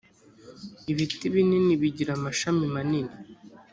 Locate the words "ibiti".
0.91-1.25